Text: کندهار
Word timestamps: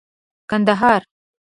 کندهار 0.49 1.03